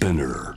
[0.00, 0.54] Spinner.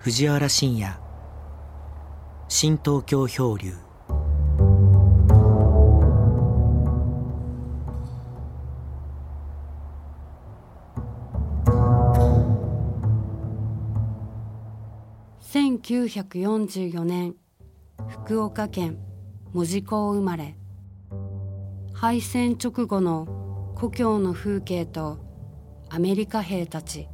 [0.00, 0.98] 藤原信也
[2.48, 3.72] 新東京漂流
[15.40, 17.36] 1944年
[18.08, 19.05] 福岡県
[19.56, 20.54] 門司港生まれ。
[21.94, 25.18] 敗戦直後の故郷の風景と
[25.88, 27.08] アメリカ兵たち。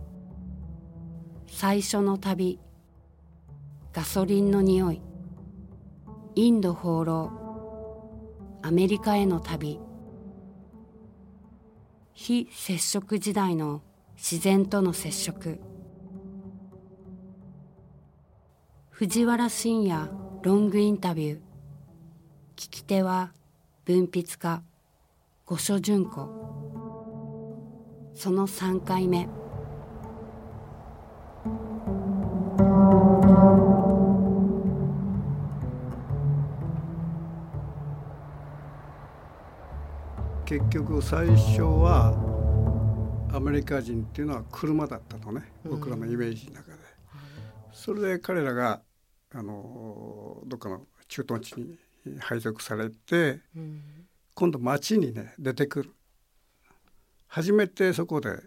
[1.46, 2.58] 最初の旅。
[3.92, 5.00] ガソリンの匂い。
[6.34, 7.30] インド放浪。
[8.62, 9.78] アメリカへの旅。
[12.12, 13.82] 非接触時代の
[14.16, 15.60] 自然との接触。
[18.90, 20.10] 藤原信也
[20.42, 21.51] ロングインタビュー。
[22.62, 23.32] 聞き手は
[23.86, 24.62] 文筆家
[25.46, 26.28] 五所純子。
[28.14, 29.28] その3回目。
[40.44, 42.14] 結局最初は
[43.34, 45.52] アメリカ人っていうのは車だったのね。
[45.68, 46.78] 僕らのイメージの中で、
[47.72, 48.80] それで彼らが
[49.34, 51.76] あのどっかの駐屯地に
[52.20, 53.40] 配属されて、
[54.34, 55.90] 今度街にね出てくる。
[57.28, 58.42] 初めてそこで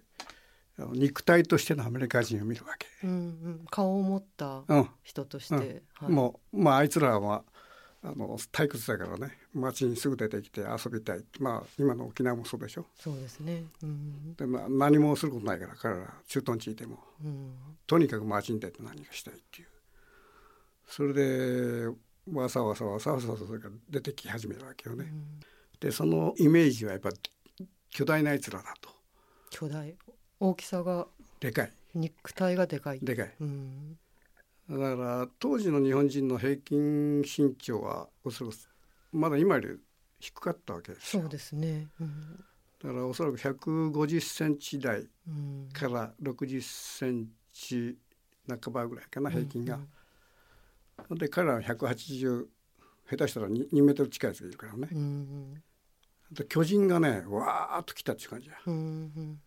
[0.78, 4.64] 肉体としてのアメリカ人を見るわけ、うんうん、顔を持った
[5.04, 5.66] 人として、うんうん。
[5.68, 7.44] はい、もうまああいつらは
[8.04, 9.38] あの退屈だからね。
[9.54, 11.24] 街にすぐ出てきて遊びたい。
[11.40, 12.86] まあ今の沖縄もそうでしょ。
[13.00, 17.54] そうですね、うん、でも何もすることないから彼ら駐屯地いても、うん、
[17.88, 19.68] とにかく街に出て何かしたいっていう。
[20.88, 21.88] それで
[22.34, 25.40] わさわさわさわさそれが出てき始めるわけよね、うん、
[25.80, 27.12] でそのイメージはやっぱ
[27.90, 28.90] 巨大なやつらだと。
[29.52, 29.96] 巨大。
[30.40, 31.08] 大きさが。
[31.40, 31.72] でかい。
[31.94, 33.00] 肉体がでかい。
[33.00, 33.98] でかい、うん。
[34.70, 38.56] だから当時の日本人の平均身長はおそらく
[39.14, 39.68] まだ今より
[40.20, 42.44] 低かったわけですそうですね、うん、
[42.82, 45.04] だからおそらく150センチ台
[45.72, 47.96] から60センチ
[48.48, 49.76] 半ばぐらいかな平均が。
[49.76, 49.88] うん、
[51.12, 52.46] で彼らは180
[53.10, 54.90] 下手したら 2, 2メートル近いやつがいるからね。
[54.92, 55.64] うん
[56.32, 58.56] で巨人がねわーっと来たっていう感じや。
[58.66, 59.40] うん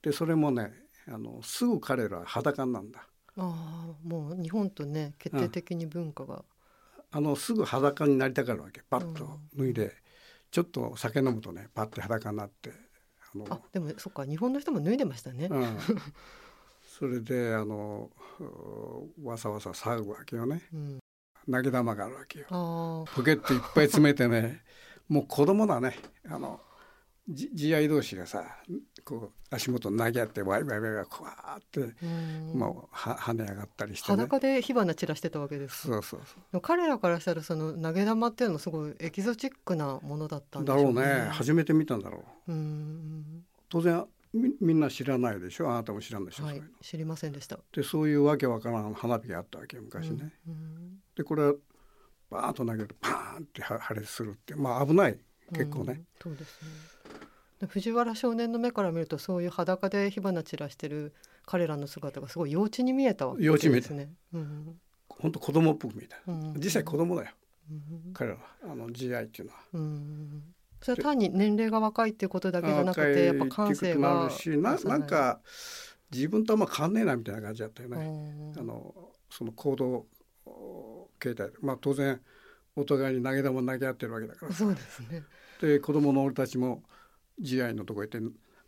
[0.00, 0.72] でそれもね
[1.08, 3.08] あのすぐ彼らは裸なんだ。
[3.36, 6.42] ああもう日本とね決定的に文化が、うん、
[7.10, 8.82] あのすぐ裸になりたがるわけ。
[8.88, 9.90] パッと脱いで、うん、
[10.50, 12.72] ちょっと酒飲むとねパッと裸になって
[13.34, 13.46] あの。
[13.50, 14.24] あでもそっか。
[14.24, 15.78] 日本の人も脱いでましたね、うん、
[17.02, 18.10] それであの
[19.24, 20.62] わさわさ騒ぐわけよね、
[21.50, 22.46] 投げ玉があるわけよ。
[23.16, 24.62] ポケットいっぱい詰めてね
[25.10, 25.96] もう子供だね。
[26.28, 26.60] あの
[27.26, 28.44] 自愛同士がさ
[29.04, 31.80] こう足元投げ合ってワイワイワイワイこわって
[32.54, 36.60] もうは跳ね上がったりして、ね、裸で火花散らしてたわけですそうそうそう。
[36.60, 41.00] 彼らからしたらその投げ玉っていうのはすごいエキゾチックなものだったんでしょうね。
[41.00, 41.30] だろうね。
[41.32, 42.52] 初めて見たんだろう。
[42.52, 43.44] うん。
[43.68, 45.70] 当然みみんな知らないでしょ？
[45.70, 47.58] あなたも知らんでしょ、はい、知りませんでした。
[47.72, 50.32] でそういうわけわからん花火があったわけ昔ね、
[51.14, 51.54] でこれは
[52.30, 55.18] バーンと投げるとパーンって破裂するってまあ危ない。
[55.54, 56.62] 結構ね、そうです
[57.60, 57.68] ね。
[57.68, 61.12] 藤原少年の目から見るとそういう裸で火花散らしてる
[61.44, 64.14] 彼らの姿がすごい幼稚に見えたわけですね。
[65.08, 67.30] 本当子供っぽく見えた、うん、実際子供だよ、
[67.70, 68.40] うん、彼らは。
[68.64, 69.60] あの GI っていうのは。
[70.88, 75.40] うんそれは単に年齢が若いっていうことだけじゃなくてやっぱ感性があるしななんか
[76.12, 78.54] 自分とあんま変わんねえなみたいな感じだったよね。
[78.58, 78.94] あの
[79.30, 80.06] その行動
[81.18, 81.50] 形態。
[81.62, 82.20] まあ当然
[82.76, 84.52] お互いに投げ玉投げ合ってるわけだから。
[84.52, 85.22] そうですね。
[85.60, 86.82] で子供の俺たちも
[87.42, 88.20] 試合のとこ行って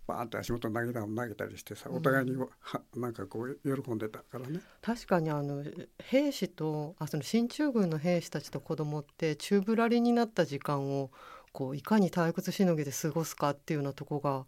[0.06, 2.48] バーンって足元投げた投げたりしてさお互いには、
[2.94, 4.60] うん、なんかこう喜んでたからね。
[4.80, 5.64] 確かにあの
[5.98, 11.10] 兵士とあその進駐軍の兵士たちと子供って宙ぶらりになった時間を
[11.54, 14.45] こういかに退屈しのぎで過ごすかっていうようなとこが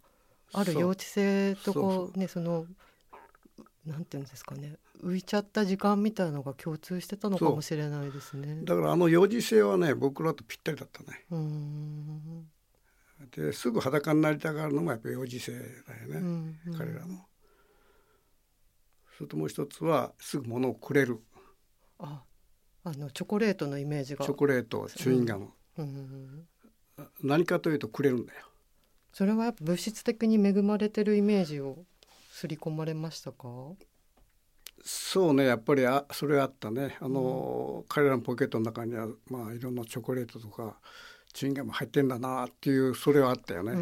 [0.51, 2.65] ある幼稚性とこうねその
[3.85, 8.59] なんていうんですかね浮いちゃった時間みたいのが共通してたのかもしれないですね。
[8.65, 11.23] だからあの幼児性はね僕らとぴったりだったね。
[11.31, 12.47] うん。
[13.31, 15.57] ですぐ裸になりたがるのもやっぱり幼児性だ
[16.01, 17.25] よね、うんうん、彼らの。
[19.17, 21.21] それともう一つはすぐ物をくれる。
[21.99, 22.23] あ
[22.83, 24.25] あのチョコレートのイメージが。
[24.25, 26.47] チョコレートチューインガム、うんうんうん、
[27.21, 28.45] 何かというとくれるんだよ。
[29.13, 31.85] それはやっぱ物質的に恵まれてるイメージを
[32.31, 33.47] 刷り込まれましたか？
[34.83, 40.77] そうねやっぱりあそれあったねあの、うん、彼らのポケットの中にはまあいろんなチョコレートとか
[41.33, 43.73] チューインガム入ってんだなっていうそれはあったよね。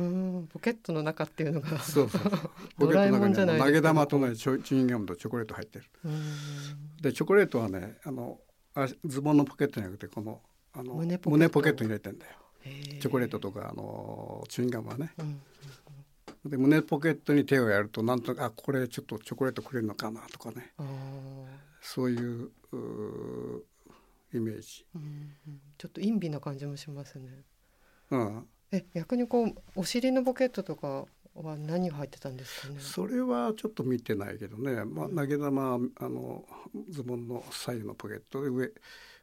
[0.51, 2.21] ポケットの中っていうのがそうそう
[2.79, 5.85] ポケットの中に投げ玉とねチューインガムとチョコレート入ってる。
[7.01, 8.39] でチョコレートはねあの
[8.73, 10.41] あズボンのポケットじゃなくてこの
[10.73, 11.17] あの胸
[11.49, 12.33] ポケットに入れてんだよ。
[12.99, 15.13] チョコレートとかあのチューインガムはね。
[15.19, 15.41] うん
[16.45, 20.73] で胸ポケットに手をやるとなんとあこれちょっとチョコレートくれるのかなとかね。
[21.81, 22.51] そういう
[24.31, 25.01] イメージ、うん
[25.47, 27.43] うん、ちょっと陰微な感じもしますね。
[28.11, 32.75] うん、え逆にこうお尻のポケットとかは何が入ってたんですかね？
[32.79, 36.45] それはちょっと見てないけどね、まあ、投げ玉あの
[36.89, 38.69] ズボンの左右のポケットで上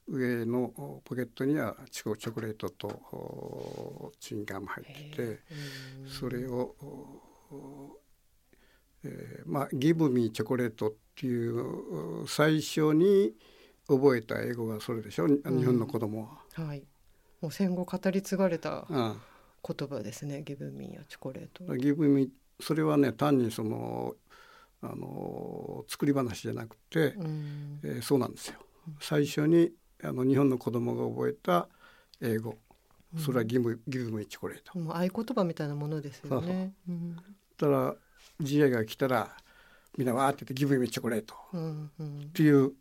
[0.08, 5.40] 上のポケットにはチョコレートとチンガム入ってて
[6.06, 6.75] それを、
[9.04, 13.34] えー、まあ「ギブミチョコレート」っていう最初に
[13.87, 15.26] 覚えた英語がそれでしょ？
[15.28, 16.64] 日本の子供は。
[16.64, 16.84] はい、
[17.40, 21.64] もう戦後語り継がれた言葉ですね「ギブミやチョコレート」。
[21.76, 24.16] ギブミそれはね単にその
[24.81, 28.58] あの作り話じゃなくて、うん、えー、そうなんですよ。
[29.00, 29.72] 最初に
[30.02, 31.69] あの日本の子供が覚えた
[32.20, 32.58] 英語。
[33.19, 34.78] それはギブ、ギブムイチコレート。
[34.78, 36.72] もう合言葉みたいなものですよね。
[36.87, 37.32] そうそう。
[37.58, 37.94] たら
[38.40, 39.37] GI が来たら
[39.96, 42.72] みんなわーって言って「ギブミチョコレート」っていう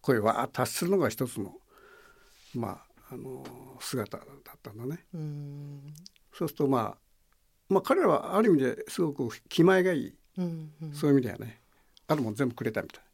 [0.00, 1.54] 声は達するのが一つの
[2.54, 3.44] まああの
[3.80, 4.26] 姿だっ
[4.62, 5.04] たんだね。
[6.32, 6.98] そうするとまあ
[7.68, 11.60] まあ彼らはある意味ですごく気前がいい、うんうん、そういう意味ではね。
[12.08, 13.04] あるもん全部くれたみたい。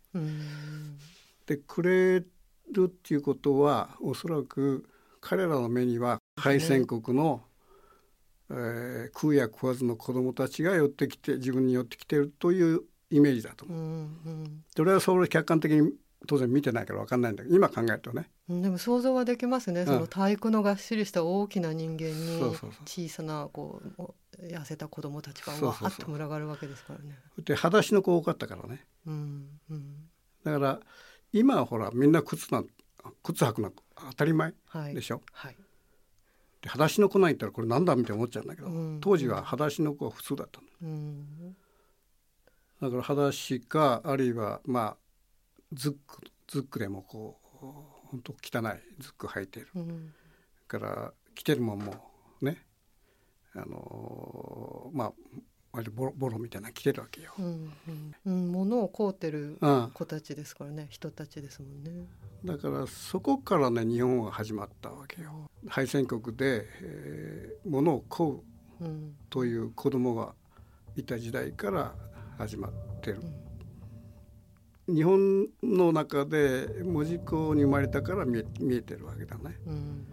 [1.46, 2.24] でくれ
[2.72, 4.88] るっていうことはおそらく
[5.20, 7.42] 彼らの目には敗戦国の、
[8.50, 13.78] えー、食うや食わずの子供たちが寄ってきて自分に寄ってきてるというイメージだと思う。
[13.78, 15.92] うんうん、それはそれ客観的に
[16.26, 18.28] 当然見てないから分かんないんだけど今考えるとね。
[18.48, 22.56] でも想像はできますね、うん、その体育のがっしりした大きな人間に
[22.86, 24.02] 小さなこう
[24.42, 27.18] 痩せた子供たちがわーっと群がるわけですからね。
[27.44, 28.84] で裸足の子多かったからね。
[29.06, 29.94] うんうん、
[30.44, 30.80] だから
[31.32, 32.62] 今はほらみんな靴な
[33.22, 33.72] 靴履くの
[34.10, 34.52] 当たり前
[34.94, 35.56] でしょ、はい、
[36.62, 41.56] で裸足の子ないったらこれなんだみたいに思っちゃうんだけど、うん、当時は裸足の子は普通だったの、うん、
[42.80, 44.96] だから裸足かあるいはまあ
[45.72, 47.66] ズックズックでもこう
[48.10, 50.12] 本当汚いズック履いてる、うん、
[50.66, 51.94] から着てるもんも
[52.40, 52.64] ね
[53.54, 55.12] あのまあ
[55.72, 57.32] 割ボロボロみたいな着てるわけよ。
[57.38, 57.72] うん
[58.26, 59.58] うん、物を買うてる
[59.94, 62.06] 子たちですからね、うん、人たちですもんね。
[62.44, 65.50] だからそこからね日本は始まったわけよ。
[65.66, 68.40] 敗戦国で、えー、物を買う
[69.28, 70.34] という子供が
[70.96, 71.94] いた時代から
[72.38, 72.72] 始まっ
[73.02, 73.20] てる。
[74.86, 79.58] うん、日本の中で門司港に生まれたから見え見えてるわけだね。
[79.66, 80.06] うん、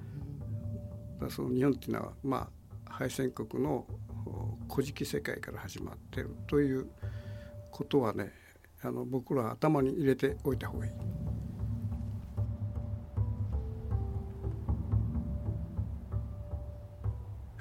[1.21, 2.49] だその日本っていうのはま
[2.85, 3.85] あ敗戦国の
[4.69, 6.87] 古事記世界から始まってるという
[7.71, 8.31] ことはね
[8.81, 10.91] あの僕らは頭に入れておいた方がいい。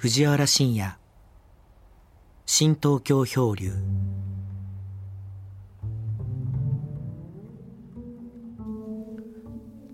[0.04, 0.98] 藤原信也
[2.44, 3.72] 新東京漂流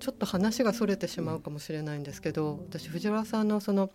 [0.01, 3.91] ちょっと話がそれてしまうかもしれないんですけど私藤原さんのその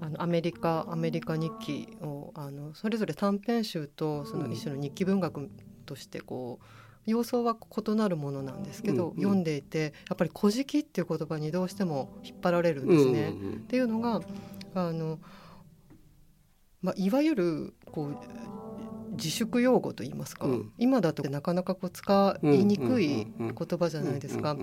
[0.00, 5.50] あのアメリカアメリカ日記をあのそれぞれ短編集とその一種の日記文学
[5.86, 6.64] としてこう
[7.10, 13.32] 様相は異なるものなんですけど、うんうん、読んでいてやっぱり「古事記」っていう言葉にどうしても引っ張られるんですね。
[13.32, 14.20] うんうん、っていうのが
[14.74, 15.20] あの、
[16.82, 18.16] まあ、いわゆるこう
[19.16, 24.56] 自粛用語といいますか、うん、今だとなかなかこう使いにくい言葉じゃないですか。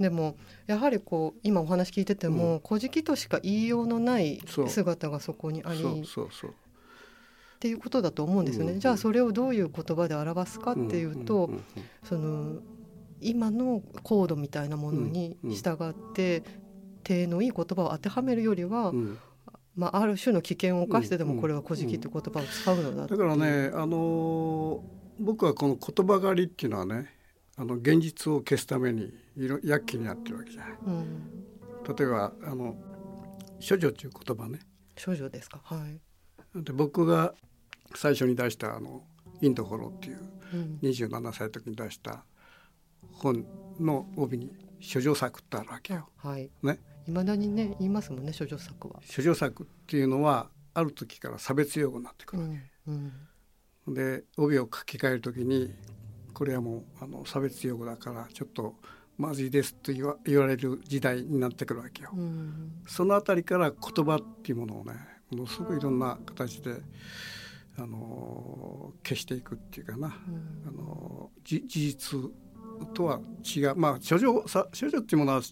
[0.00, 0.36] でも
[0.66, 8.78] やはりこう今お話聞いてても「古事記」としか言いようのない姿がそこにありっていうことだと思うんですよね。
[8.78, 11.50] じゃあそれをどういう言葉で表すかっていうと
[12.04, 12.60] その
[13.20, 16.42] 今のコードみたいなものに従って
[17.02, 18.92] 手のいい言葉を当てはめるよりは、
[19.78, 24.84] まあ、ある種の危険を冒してでもこれは「古事記」って言葉を使うのだ、だからね、あの
[25.20, 27.14] 僕はこの言葉狩りっていうのはね
[27.56, 30.78] あの現実を消すためにいろ躍起になってるわけじゃない。
[30.84, 32.76] うん、例えばあの
[33.66, 34.58] 「処女」っていう言葉ね。
[35.02, 35.60] 処女ですか？
[35.62, 36.00] はい。
[36.60, 37.34] で僕が
[37.94, 39.04] 最初に出したあの
[39.40, 40.18] 「インドホロ」っていう
[40.82, 42.24] 27歳の時に出した
[43.12, 43.46] 本
[43.78, 44.52] の帯に
[44.92, 46.08] 「処女作」ってあるわけよ。
[46.16, 49.00] はい、ね未だにね言いますもんね処女作は。
[49.14, 52.54] 処女作っていうのはある時から差別用語になってくるわけ。
[52.86, 53.12] うん
[53.86, 55.74] うん、で帯を書き換える時に
[56.34, 58.76] これはもうあの差別用語だからちょっと
[59.16, 62.10] まずいですと言わ言われる時代になってくるわけよ。
[62.12, 64.92] うんそのあたりから言葉っていうものをね
[65.30, 66.76] ものすごくいろんな形で
[67.78, 72.18] あの消していくっていうかな、あのじ事実
[72.92, 73.20] とは
[73.56, 75.42] 違うまあ処女さ処女っていうものは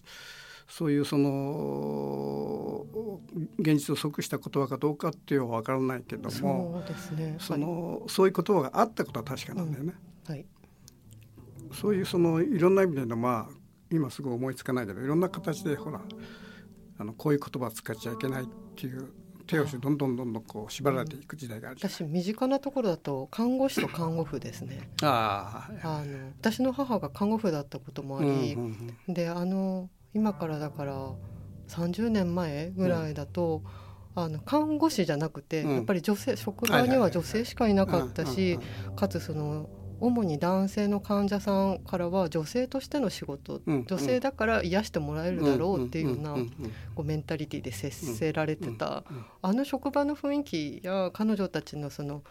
[0.67, 2.85] そういうその
[3.59, 7.35] 現実を即した言葉かどうかっていうのは分からないけどもそうですね。
[7.39, 9.93] その、そういう言葉があったことは確かなんだよね。
[10.27, 10.45] はい。
[11.73, 13.53] そういうそのいろんな意味でのまあ
[13.91, 16.01] 今すぐ思いつかないけどいろんな形でほら
[16.97, 19.11] あのこういう言葉を使っちゃいけないっていう
[19.45, 24.89] 手をしてどんどんどんどんこう縛られていく時代があるじゃ私身近なところだと看護師と看護婦ですね。
[25.01, 29.13] ああの私の母が看護婦だったこともあり、うんうんうん。
[29.13, 31.11] であの今からだから
[31.67, 33.61] 30年前ぐらいだと、
[34.15, 35.75] あの看護師じゃなくて、うん。
[35.75, 46.49] やっぱり女性職場には女性しかいなかったし、うんうんうんかつその主に男性の患者さんからは女性としての仕事、うん女性だから癒してもらえるだろうっていうような、んんん
[46.95, 49.25] こうメンタリティで接せられてた、うんうん。
[49.41, 52.23] あの職場の雰囲気や彼女たちのその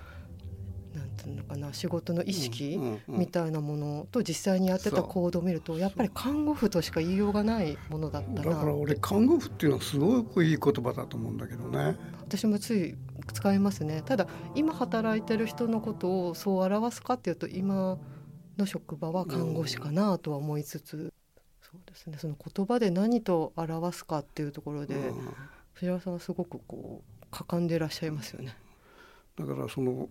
[0.97, 3.19] なんていうのかな仕事の意識、うんうんうん。
[3.19, 8.43] みたいなものと実際にやってた行動を見るとやっぱり看護婦としか言いようがないものだったな。
[8.43, 11.97] だから俺看護婦っていうのはすごくいい言葉だと思うんだけどね。
[12.23, 12.97] 私もつい
[13.33, 14.03] 使いますね。
[14.05, 17.99] ただ今働いてる人のことをそう表すかっていうと今
[18.57, 21.13] の職場は看護師かなとは思いつつ、
[21.61, 22.19] そうですね。
[22.19, 25.35] その言葉で何と表すかっていうところで、うん。
[25.75, 28.57] 藤原さんはすごくこう果敢でいらっしゃいますよね。
[29.39, 30.09] だからその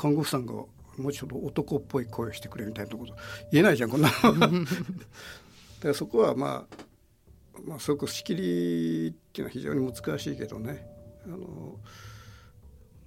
[0.00, 0.70] 看護婦さんがも
[1.08, 3.14] うちょっと男っぽい声をしてくれみたいなこと。
[3.52, 4.08] 言えないじゃんこんな。
[4.24, 10.86] のだからそこはまあまあすごく仕切りっていうのは非常に難しいけどね。
[11.26, 11.78] あの、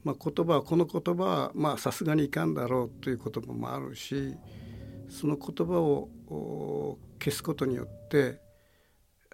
[0.03, 4.35] まあ、言葉この言葉はまあさすがにいかんだろうという言葉もあるし
[5.09, 6.09] その言葉を
[7.19, 8.39] 消すことによって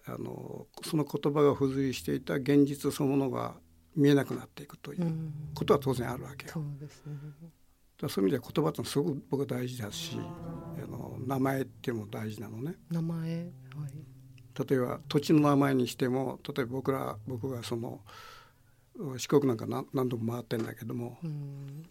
[0.06, 3.56] あのその言葉が付随していた現実そのものが
[3.96, 6.54] 見えなくなっていくといううんことは当然あるわけよ。
[6.54, 7.14] そうですね。
[7.14, 12.76] だからそういう意味では言葉ってすごく僕は大事だしあの名前っていうのも大事なのね。
[12.90, 13.50] 名前はい。
[14.70, 18.02] 例えば土地の名前にしても例えば僕ら僕がその
[19.18, 21.84] 四国なんか何何度も回ってんだけどもうん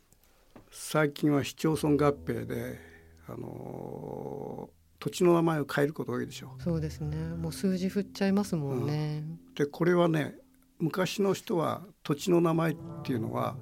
[0.71, 2.79] 最近は市町村合併で
[3.27, 6.57] あの土地の名前を変えることが多いでしょ。
[6.59, 7.17] そうですね。
[7.17, 9.25] もう数字振っちゃいますもんね。
[9.55, 10.37] でこれはね
[10.79, 13.57] 昔の人は土地の名前っていうのは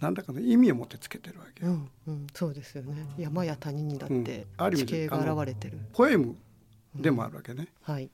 [0.00, 1.72] 何だかの意味を持ってつけてるわけよ。
[1.72, 3.06] うんうんそうですよね。
[3.18, 5.78] 山や谷にだっうんてある意味地形が現れてる。
[5.92, 6.36] ポエム
[6.94, 7.68] でもあるわけね。
[7.82, 8.10] はい。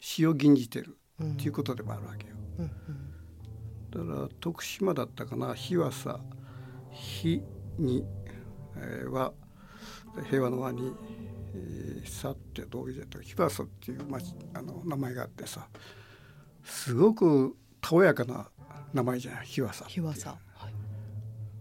[0.00, 2.34] 詩を吟じてるうんっていうことでもあるわけよ。
[2.58, 2.70] うん
[3.92, 6.18] だから徳島だったかな日はさ
[6.90, 7.42] 日
[7.78, 8.04] に、
[8.76, 9.34] えーは
[10.28, 10.92] 平和の和に、
[11.54, 15.68] えー、さってどういう字だったか日和佐っていう町あの名前があってさ
[16.64, 18.48] すごくたおやかな
[18.92, 20.36] 名前じゃない日和佐日和さ。
[20.54, 20.72] はい。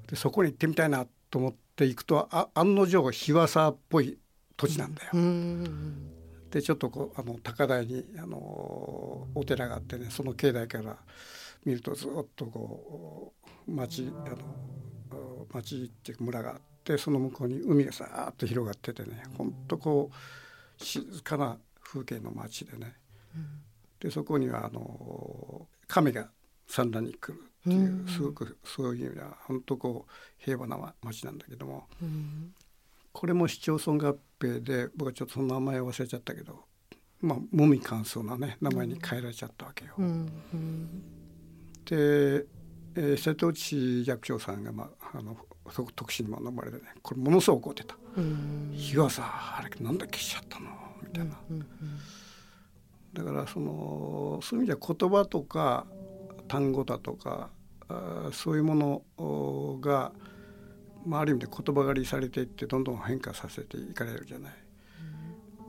[0.10, 4.18] でそこに行ってみたいなと思って行くとあ案の定日和佐っぽい
[4.58, 5.10] 土地なんだよ。
[5.14, 5.24] うんう
[5.68, 6.12] ん
[6.52, 8.38] でちょっとこうあの高台にあの
[9.34, 10.98] お寺があってねその境内から
[11.66, 13.34] 見るとずっとこ
[13.68, 14.30] う町あ
[15.16, 22.96] の町っていうか村があってその向こうに海がさーっと広がっててねほんとこう静かな風景の町でね
[24.02, 26.30] でそこにはあの亀が
[26.68, 31.88] 産卵に来るっていうすごくそういう意味では本当こう平和な町なんだけども。
[32.02, 32.54] うん
[33.14, 36.64] これも市町村合併で僕はちょっとその名前を忘れちゃったけど
[37.20, 39.92] まあ無味乾燥なね名前に変えられちゃったわけよ。
[41.86, 42.46] で、
[42.96, 45.38] えー瀬戸内寂聴さんが、まあ、あの
[45.72, 49.24] そ特使にも飲まれてねこれものすごく怒ってたうん「日はさ
[49.60, 50.70] あれなんで消しちゃったの?」
[51.04, 51.38] みたいな。
[53.16, 55.86] うんだからそのそういう意味では言葉とか
[56.48, 57.50] 単語だとか
[57.88, 60.12] あーそういうものおが、
[61.06, 64.54] まあ、ある意味で言葉狩りされていってどんどん変化させていかれるじゃない。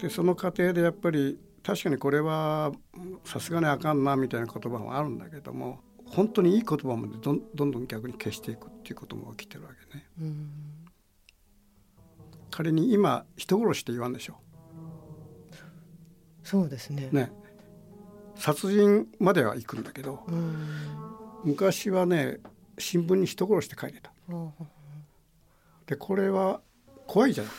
[0.01, 10.07] でその過程でやっぱり確かにこれはうんさすがにあかんなみたいな言葉もあるんだけども本当にいい言葉までどんどんどん逆に消していくっていうことも起きてるわけね。
[10.21, 10.51] うん
[12.51, 14.37] 仮に今人殺しって言わんでしょ
[16.53, 17.09] そうですね。
[17.13, 17.33] ね。
[18.35, 20.67] 殺人までは行くんだけどうん。
[21.45, 22.41] 昔はね
[22.77, 24.13] 新聞に人殺しって書いてた。
[24.29, 24.51] あ
[25.87, 26.61] でこれは
[27.07, 27.53] 怖いじゃない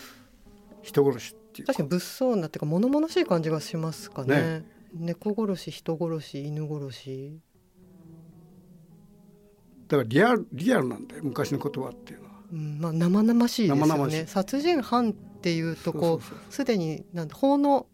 [0.84, 1.66] 人殺しっていう。
[1.66, 4.36] 確かに物騒なっていうか物々しい感じがしますかね。
[4.36, 4.66] ね。
[4.94, 7.40] 猫殺し、人殺し、犬殺し。
[9.88, 12.32] だからリアルリアルなんだよ昔の言葉っていうのは。
[12.52, 14.18] ううんまあ、生々しいですよ生々しい。
[14.18, 17.88] ね殺人犯っていうとこそうすでになんて法の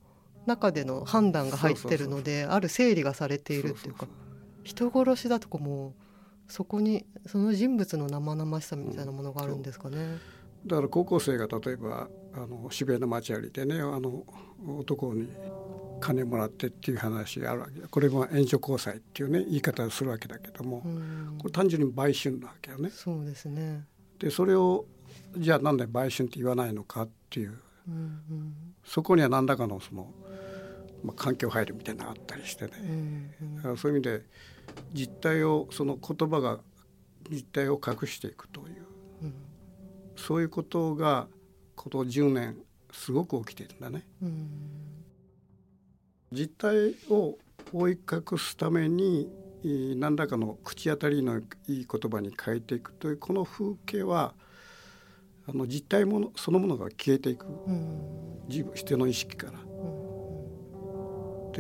[0.50, 4.08] 中での判断が入ってるのである整理がされているっていうか
[4.63, 5.94] 人殺しだとこも
[6.48, 10.18] そこにその人物の生々しさみたいなものがあるんですかね。
[10.65, 14.25] だから高校生が例えばあの渋谷の街歩いてねあの
[14.68, 15.29] 男に
[16.01, 17.82] 金もらってっていう話があるわけ。
[17.88, 21.38] これも援助交際っていうね言い方をするわけだけども、うん。
[21.39, 22.89] これ単純に売春なわけよね。
[22.89, 23.86] そうですね。
[24.18, 24.86] でそれを
[25.38, 27.60] じゃあなんで売春って言わないのかっていう。
[27.88, 28.53] うんうん。
[28.84, 30.12] そこには何らかのその、
[31.03, 32.84] まあ、環境配慮みたいなのがあったりしてね、う
[33.44, 34.24] んだからそういう意味で
[34.94, 36.60] 実態をその言葉が
[37.29, 38.86] 実態を隠していくという。
[39.24, 39.34] うん。
[40.15, 41.27] そういうことが
[41.75, 42.58] この10年
[42.91, 44.06] すごく起きているんだね。
[44.22, 44.50] うん。
[46.32, 47.38] 実態を
[47.74, 49.29] 覆い隠すために
[49.63, 54.34] えー何らかの口当たりのいい言葉に変えていくというこの風景は
[55.48, 57.46] あの実態ものそのものが消えていく。
[57.46, 58.41] うん。
[58.48, 59.60] 自分人の意識から。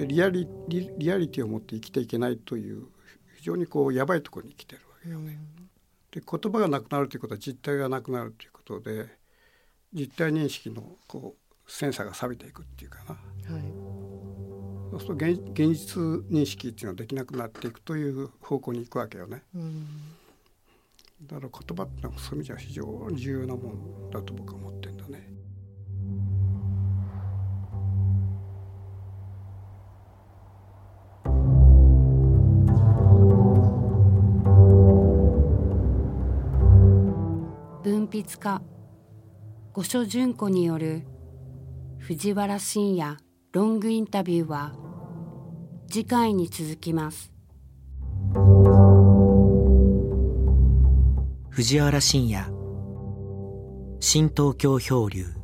[0.01, 2.87] うんでリアリリリアリティを持って生きていけないという
[3.37, 5.39] 非常にこうやばいところに来てるわけよね。
[6.11, 9.07] で言葉がなくなるということは実態がなくなるということで
[9.93, 13.15] 実態認識のこうセンサーが錆びていくっていうかな
[13.53, 13.63] はい
[14.91, 16.01] そうすると現現実
[16.31, 19.43] 認識っていうのはできなくなっていくという方向に行くわけよね。
[19.55, 19.87] うん
[21.23, 25.38] だから言葉ってのはそういう意味じゃ非常に重要なもんだと僕は思ってんだね。
[37.81, 38.61] 文筆家
[39.73, 41.03] 五所淳子による
[41.97, 43.17] 藤原信也
[43.53, 44.73] ロングインタビューは
[45.89, 47.31] 次回に続きます。
[51.49, 52.51] 藤原信也。
[54.01, 55.38] 新東京漂流。